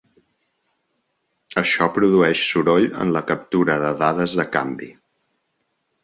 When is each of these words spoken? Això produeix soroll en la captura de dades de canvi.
Això 1.61 1.89
produeix 1.97 2.41
soroll 2.53 2.87
en 3.03 3.11
la 3.17 3.21
captura 3.33 3.75
de 3.83 3.91
dades 3.99 4.33
de 4.41 4.47
canvi. 4.57 4.89